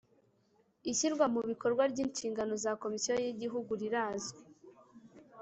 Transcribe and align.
Ishyirwamubikorwa 0.91 1.83
ry 1.91 1.99
‘inshingano 2.05 2.53
za 2.63 2.71
Komisiyo 2.81 3.13
y’ 3.23 3.25
Igihugu 3.33 3.71
rirazwi 3.81 4.41